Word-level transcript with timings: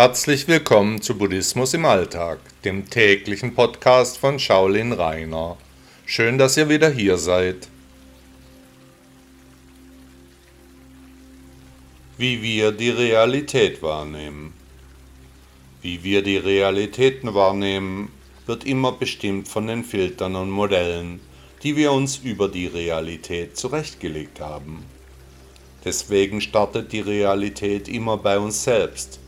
Herzlich 0.00 0.46
willkommen 0.46 1.02
zu 1.02 1.18
Buddhismus 1.18 1.74
im 1.74 1.84
Alltag, 1.84 2.38
dem 2.64 2.88
täglichen 2.88 3.56
Podcast 3.56 4.16
von 4.16 4.38
Shaolin 4.38 4.92
Rainer. 4.92 5.56
Schön, 6.06 6.38
dass 6.38 6.56
ihr 6.56 6.68
wieder 6.68 6.88
hier 6.88 7.18
seid. 7.18 7.66
Wie 12.16 12.40
wir 12.42 12.70
die 12.70 12.90
Realität 12.90 13.82
wahrnehmen. 13.82 14.52
Wie 15.82 16.04
wir 16.04 16.22
die 16.22 16.36
Realitäten 16.36 17.34
wahrnehmen, 17.34 18.12
wird 18.46 18.62
immer 18.62 18.92
bestimmt 18.92 19.48
von 19.48 19.66
den 19.66 19.82
Filtern 19.82 20.36
und 20.36 20.50
Modellen, 20.50 21.18
die 21.64 21.74
wir 21.74 21.90
uns 21.90 22.18
über 22.18 22.46
die 22.46 22.68
Realität 22.68 23.56
zurechtgelegt 23.56 24.38
haben. 24.38 24.84
Deswegen 25.84 26.40
startet 26.40 26.92
die 26.92 27.00
Realität 27.00 27.88
immer 27.88 28.16
bei 28.16 28.38
uns 28.38 28.62
selbst 28.62 29.18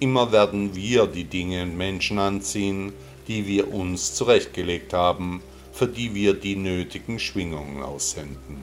Immer 0.00 0.32
werden 0.32 0.74
wir 0.74 1.06
die 1.06 1.24
Dinge 1.24 1.62
und 1.62 1.76
Menschen 1.76 2.18
anziehen, 2.18 2.94
die 3.28 3.46
wir 3.46 3.70
uns 3.72 4.14
zurechtgelegt 4.14 4.94
haben, 4.94 5.42
für 5.72 5.86
die 5.86 6.14
wir 6.14 6.32
die 6.32 6.56
nötigen 6.56 7.18
Schwingungen 7.18 7.82
aussenden. 7.82 8.62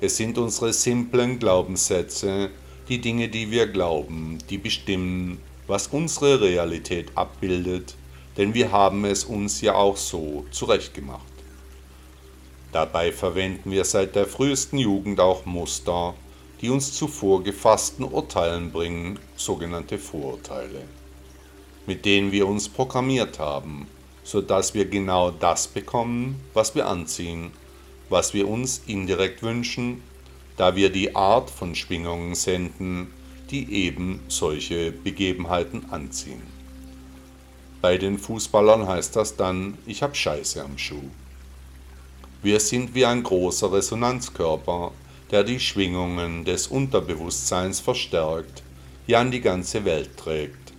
Es 0.00 0.16
sind 0.16 0.38
unsere 0.38 0.72
simplen 0.72 1.40
Glaubenssätze, 1.40 2.50
die 2.88 3.00
Dinge, 3.00 3.28
die 3.28 3.50
wir 3.50 3.66
glauben, 3.66 4.38
die 4.48 4.58
bestimmen, 4.58 5.38
was 5.66 5.88
unsere 5.88 6.40
Realität 6.40 7.10
abbildet, 7.16 7.96
denn 8.36 8.54
wir 8.54 8.70
haben 8.70 9.04
es 9.04 9.24
uns 9.24 9.60
ja 9.60 9.74
auch 9.74 9.96
so 9.96 10.46
zurechtgemacht. 10.52 11.26
Dabei 12.70 13.10
verwenden 13.10 13.72
wir 13.72 13.84
seit 13.84 14.14
der 14.14 14.26
frühesten 14.26 14.78
Jugend 14.78 15.18
auch 15.18 15.44
Muster, 15.44 16.14
die 16.60 16.68
uns 16.68 16.92
zu 16.92 17.08
vorgefassten 17.08 18.04
Urteilen 18.04 18.70
bringen, 18.70 19.18
sogenannte 19.36 19.98
Vorurteile, 19.98 20.82
mit 21.86 22.04
denen 22.04 22.32
wir 22.32 22.46
uns 22.46 22.68
programmiert 22.68 23.38
haben, 23.38 23.86
sodass 24.24 24.74
wir 24.74 24.84
genau 24.84 25.30
das 25.30 25.68
bekommen, 25.68 26.40
was 26.52 26.74
wir 26.74 26.86
anziehen, 26.86 27.50
was 28.10 28.34
wir 28.34 28.48
uns 28.48 28.82
indirekt 28.86 29.42
wünschen, 29.42 30.02
da 30.56 30.76
wir 30.76 30.90
die 30.90 31.16
Art 31.16 31.48
von 31.48 31.74
Schwingungen 31.74 32.34
senden, 32.34 33.08
die 33.50 33.72
eben 33.72 34.20
solche 34.28 34.92
Begebenheiten 34.92 35.86
anziehen. 35.90 36.42
Bei 37.80 37.96
den 37.96 38.18
Fußballern 38.18 38.86
heißt 38.86 39.16
das 39.16 39.36
dann, 39.36 39.78
ich 39.86 40.02
hab 40.02 40.14
Scheiße 40.14 40.62
am 40.62 40.76
Schuh. 40.76 41.08
Wir 42.42 42.60
sind 42.60 42.94
wie 42.94 43.06
ein 43.06 43.22
großer 43.22 43.72
Resonanzkörper, 43.72 44.92
der 45.30 45.44
die 45.44 45.60
Schwingungen 45.60 46.44
des 46.44 46.66
Unterbewusstseins 46.66 47.78
verstärkt, 47.78 48.64
ja 49.06 49.20
an 49.20 49.30
die 49.30 49.40
ganze 49.40 49.84
Welt 49.84 50.16
trägt. 50.16 50.72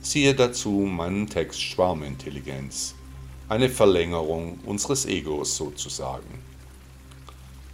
Siehe 0.00 0.34
dazu 0.34 0.70
meinen 0.70 1.28
Text 1.28 1.60
Schwarmintelligenz, 1.60 2.94
eine 3.48 3.68
Verlängerung 3.68 4.60
unseres 4.64 5.06
Egos 5.06 5.56
sozusagen. 5.56 6.40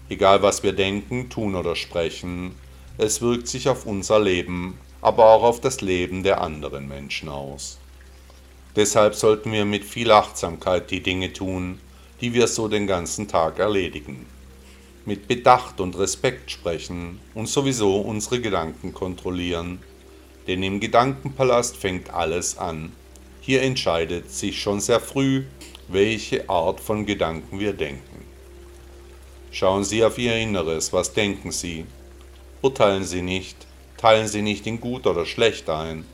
Egal 0.09 0.43
was 0.43 0.63
wir 0.63 0.73
denken, 0.73 1.29
tun 1.29 1.55
oder 1.55 1.77
sprechen, 1.77 2.55
es 2.97 3.21
wirkt 3.21 3.49
sich 3.49 3.69
auf 3.69 3.85
unser 3.85 4.19
Leben, 4.19 4.79
aber 5.03 5.27
auch 5.27 5.43
auf 5.43 5.61
das 5.61 5.83
Leben 5.83 6.23
der 6.23 6.41
anderen 6.41 6.89
Menschen 6.89 7.29
aus. 7.29 7.79
Deshalb 8.75 9.15
sollten 9.15 9.53
wir 9.53 9.67
mit 9.67 9.85
viel 9.85 10.11
Achtsamkeit 10.11 10.91
die 10.91 11.03
Dinge 11.03 11.33
tun, 11.35 11.79
die 12.23 12.33
wir 12.33 12.49
so 12.49 12.69
den 12.69 12.87
ganzen 12.87 13.29
Tag 13.29 13.59
erledigen 13.59 14.27
mit 15.05 15.29
Bedacht 15.29 15.81
und 15.81 15.99
Respekt 15.99 16.51
sprechen 16.51 17.21
und 17.35 17.49
sowieso 17.49 18.01
unsere 18.01 18.41
Gedanken 18.41 18.93
kontrollieren. 18.93 19.81
Denn 20.47 20.63
im 20.63 20.81
Gedankenpalast 20.81 21.77
fängt 21.77 22.11
alles 22.11 22.59
an. 22.59 22.93
Hier 23.41 23.63
entscheidet 23.63 24.31
sich 24.31 24.61
schon 24.61 24.81
sehr 24.81 25.01
früh, 25.01 25.45
welche 25.89 26.49
Art 26.49 26.81
von 26.81 27.07
Gedanken 27.07 27.59
wir 27.59 27.73
denken. 27.73 28.25
Schauen 29.51 29.85
Sie 29.85 30.05
auf 30.05 30.17
Ihr 30.19 30.37
Inneres, 30.37 30.93
was 30.93 31.13
denken 31.13 31.53
Sie? 31.53 31.85
Urteilen 32.63 33.05
Sie 33.05 33.23
nicht, 33.23 33.57
teilen 33.99 34.29
Sie 34.29 34.43
nicht 34.43 34.67
in 34.67 34.81
gut 34.81 35.07
oder 35.07 35.27
schlecht 35.27 35.69
ein, 35.69 36.05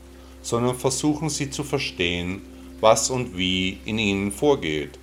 sondern 0.41 0.75
versuchen 0.75 1.29
Sie 1.29 1.49
zu 1.49 1.63
verstehen, 1.63 2.41
was 2.81 3.09
und 3.09 3.37
wie 3.37 3.79
in 3.85 3.99
Ihnen 3.99 4.31
vorgeht. 4.31 4.99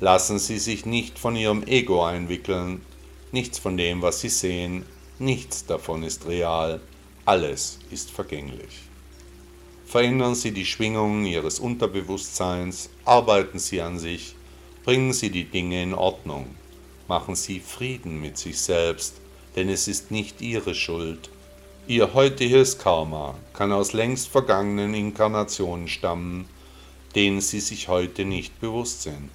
Lassen 0.00 0.38
Sie 0.38 0.58
sich 0.58 0.86
nicht 0.86 1.18
von 1.18 1.34
Ihrem 1.36 1.62
Ego 1.66 2.04
einwickeln, 2.04 2.82
Nichts 3.30 3.58
von 3.58 3.76
dem, 3.76 4.00
was 4.00 4.22
Sie 4.22 4.30
sehen, 4.30 4.86
nichts 5.18 5.66
davon 5.66 6.02
ist 6.02 6.26
real, 6.26 6.80
alles 7.26 7.78
ist 7.90 8.10
vergänglich. 8.10 8.88
Verändern 9.84 10.34
Sie 10.34 10.52
die 10.52 10.64
Schwingungen 10.64 11.26
Ihres 11.26 11.60
Unterbewusstseins, 11.60 12.88
arbeiten 13.04 13.58
Sie 13.58 13.82
an 13.82 13.98
sich, 13.98 14.34
bringen 14.82 15.12
Sie 15.12 15.28
die 15.28 15.44
Dinge 15.44 15.82
in 15.82 15.92
Ordnung, 15.92 16.46
machen 17.06 17.34
Sie 17.34 17.60
Frieden 17.60 18.18
mit 18.18 18.38
sich 18.38 18.62
selbst, 18.62 19.16
denn 19.56 19.68
es 19.68 19.88
ist 19.88 20.10
nicht 20.10 20.40
Ihre 20.40 20.74
Schuld. 20.74 21.28
Ihr 21.86 22.14
heutiges 22.14 22.78
Karma 22.78 23.34
kann 23.52 23.72
aus 23.72 23.92
längst 23.92 24.28
vergangenen 24.28 24.94
Inkarnationen 24.94 25.88
stammen, 25.88 26.48
denen 27.14 27.42
Sie 27.42 27.60
sich 27.60 27.88
heute 27.88 28.24
nicht 28.24 28.58
bewusst 28.58 29.02
sind. 29.02 29.30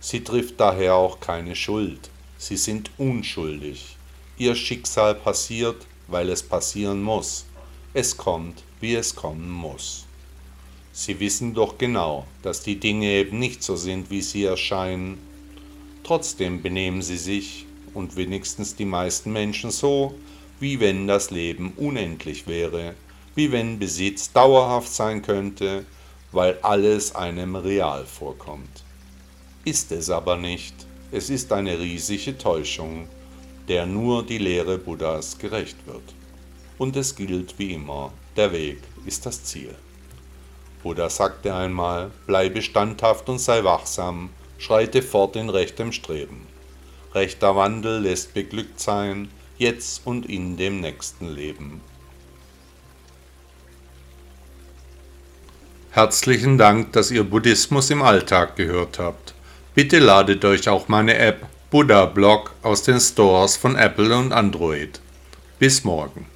Sie 0.00 0.22
trifft 0.22 0.60
daher 0.60 0.96
auch 0.96 1.20
keine 1.20 1.56
Schuld 1.56 2.10
Sie 2.38 2.56
sind 2.56 2.90
unschuldig. 2.98 3.96
Ihr 4.36 4.54
Schicksal 4.54 5.14
passiert, 5.14 5.86
weil 6.08 6.28
es 6.28 6.42
passieren 6.42 7.02
muss. 7.02 7.46
Es 7.92 8.16
kommt, 8.16 8.62
wie 8.80 8.94
es 8.94 9.14
kommen 9.14 9.50
muss. 9.50 10.06
Sie 10.92 11.18
wissen 11.20 11.54
doch 11.54 11.78
genau, 11.78 12.26
dass 12.42 12.62
die 12.62 12.78
Dinge 12.78 13.06
eben 13.06 13.38
nicht 13.38 13.62
so 13.62 13.76
sind, 13.76 14.10
wie 14.10 14.22
sie 14.22 14.44
erscheinen. 14.44 15.18
Trotzdem 16.04 16.62
benehmen 16.62 17.02
sie 17.02 17.18
sich, 17.18 17.66
und 17.94 18.16
wenigstens 18.16 18.74
die 18.74 18.84
meisten 18.84 19.32
Menschen 19.32 19.70
so, 19.70 20.14
wie 20.60 20.80
wenn 20.80 21.06
das 21.06 21.30
Leben 21.30 21.72
unendlich 21.76 22.46
wäre, 22.46 22.94
wie 23.34 23.52
wenn 23.52 23.78
Besitz 23.78 24.32
dauerhaft 24.32 24.92
sein 24.92 25.22
könnte, 25.22 25.86
weil 26.32 26.58
alles 26.62 27.14
einem 27.14 27.56
real 27.56 28.04
vorkommt. 28.04 28.84
Ist 29.64 29.92
es 29.92 30.10
aber 30.10 30.36
nicht. 30.36 30.74
Es 31.16 31.30
ist 31.30 31.52
eine 31.52 31.78
riesige 31.78 32.36
Täuschung, 32.36 33.06
der 33.68 33.86
nur 33.86 34.26
die 34.26 34.38
Lehre 34.38 34.78
Buddhas 34.78 35.38
gerecht 35.38 35.76
wird. 35.86 36.02
Und 36.76 36.96
es 36.96 37.14
gilt 37.14 37.56
wie 37.56 37.74
immer, 37.74 38.12
der 38.36 38.50
Weg 38.50 38.78
ist 39.06 39.24
das 39.24 39.44
Ziel. 39.44 39.76
Buddha 40.82 41.08
sagte 41.08 41.54
einmal, 41.54 42.10
bleibe 42.26 42.62
standhaft 42.62 43.28
und 43.28 43.38
sei 43.38 43.62
wachsam, 43.62 44.30
schreite 44.58 45.02
fort 45.02 45.36
in 45.36 45.50
rechtem 45.50 45.92
Streben. 45.92 46.48
Rechter 47.14 47.54
Wandel 47.54 48.00
lässt 48.00 48.34
beglückt 48.34 48.80
sein, 48.80 49.28
jetzt 49.56 50.04
und 50.04 50.26
in 50.26 50.56
dem 50.56 50.80
nächsten 50.80 51.28
Leben. 51.28 51.80
Herzlichen 55.92 56.58
Dank, 56.58 56.92
dass 56.92 57.12
ihr 57.12 57.22
Buddhismus 57.22 57.90
im 57.90 58.02
Alltag 58.02 58.56
gehört 58.56 58.98
habt. 58.98 59.33
Bitte 59.74 59.98
ladet 59.98 60.44
euch 60.44 60.68
auch 60.68 60.86
meine 60.86 61.18
App 61.18 61.46
Buddha 61.70 62.06
Blog 62.06 62.54
aus 62.62 62.84
den 62.84 63.00
Stores 63.00 63.56
von 63.56 63.74
Apple 63.74 64.16
und 64.16 64.32
Android. 64.32 65.00
Bis 65.58 65.82
morgen. 65.82 66.26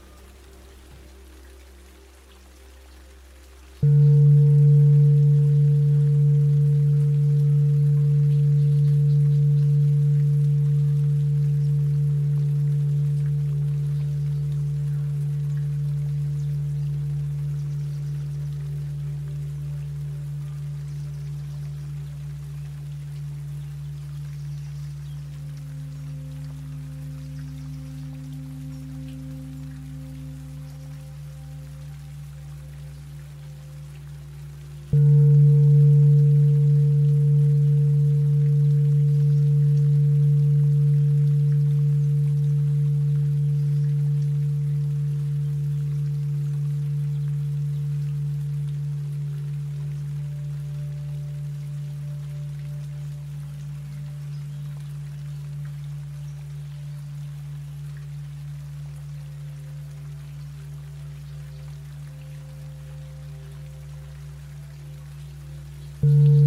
Thank 66.00 66.28
you. 66.28 66.37